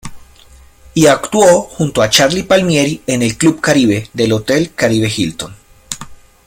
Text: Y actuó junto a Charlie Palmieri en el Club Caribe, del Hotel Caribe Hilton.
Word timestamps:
Y 0.95 1.05
actuó 1.05 1.45
junto 1.61 2.01
a 2.01 2.09
Charlie 2.09 2.41
Palmieri 2.41 3.03
en 3.05 3.21
el 3.21 3.37
Club 3.37 3.61
Caribe, 3.61 4.09
del 4.13 4.31
Hotel 4.33 4.73
Caribe 4.73 5.13
Hilton. 5.15 5.55